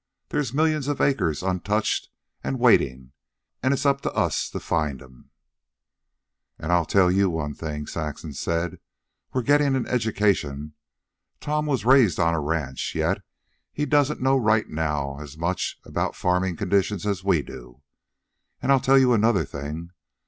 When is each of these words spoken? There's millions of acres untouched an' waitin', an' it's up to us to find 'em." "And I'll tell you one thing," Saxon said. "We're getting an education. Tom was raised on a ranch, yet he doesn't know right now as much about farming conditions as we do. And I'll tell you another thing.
There's 0.29 0.51
millions 0.51 0.87
of 0.87 0.99
acres 0.99 1.43
untouched 1.43 2.09
an' 2.43 2.57
waitin', 2.57 3.11
an' 3.61 3.71
it's 3.71 3.85
up 3.85 4.01
to 4.01 4.11
us 4.13 4.49
to 4.49 4.59
find 4.59 4.99
'em." 4.99 5.29
"And 6.57 6.71
I'll 6.71 6.87
tell 6.87 7.11
you 7.11 7.29
one 7.29 7.53
thing," 7.53 7.85
Saxon 7.85 8.33
said. 8.33 8.79
"We're 9.31 9.43
getting 9.43 9.75
an 9.75 9.85
education. 9.85 10.73
Tom 11.39 11.67
was 11.67 11.85
raised 11.85 12.19
on 12.19 12.33
a 12.33 12.39
ranch, 12.41 12.95
yet 12.95 13.21
he 13.71 13.85
doesn't 13.85 14.19
know 14.23 14.37
right 14.37 14.67
now 14.67 15.19
as 15.19 15.37
much 15.37 15.79
about 15.85 16.15
farming 16.15 16.55
conditions 16.55 17.05
as 17.05 17.23
we 17.23 17.43
do. 17.43 17.83
And 18.59 18.71
I'll 18.71 18.79
tell 18.79 18.97
you 18.97 19.13
another 19.13 19.45
thing. 19.45 19.91